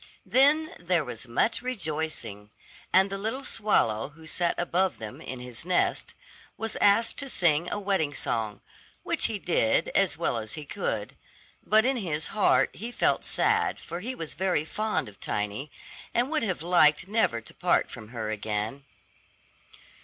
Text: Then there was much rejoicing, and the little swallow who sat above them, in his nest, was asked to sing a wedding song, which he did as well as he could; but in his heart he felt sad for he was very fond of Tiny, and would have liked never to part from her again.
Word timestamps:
Then 0.25 0.73
there 0.79 1.05
was 1.05 1.27
much 1.27 1.61
rejoicing, 1.61 2.49
and 2.91 3.11
the 3.11 3.19
little 3.19 3.43
swallow 3.43 4.09
who 4.09 4.25
sat 4.25 4.55
above 4.57 4.97
them, 4.97 5.21
in 5.21 5.39
his 5.39 5.63
nest, 5.63 6.15
was 6.57 6.75
asked 6.77 7.17
to 7.17 7.29
sing 7.29 7.69
a 7.71 7.79
wedding 7.79 8.11
song, 8.15 8.61
which 9.03 9.25
he 9.25 9.37
did 9.37 9.89
as 9.89 10.17
well 10.17 10.39
as 10.39 10.53
he 10.53 10.65
could; 10.65 11.15
but 11.63 11.85
in 11.85 11.97
his 11.97 12.25
heart 12.33 12.71
he 12.75 12.91
felt 12.91 13.23
sad 13.23 13.79
for 13.79 13.99
he 13.99 14.15
was 14.15 14.33
very 14.33 14.65
fond 14.65 15.07
of 15.07 15.19
Tiny, 15.19 15.69
and 16.15 16.31
would 16.31 16.41
have 16.41 16.63
liked 16.63 17.07
never 17.07 17.39
to 17.39 17.53
part 17.53 17.91
from 17.91 18.07
her 18.07 18.31
again. 18.31 18.83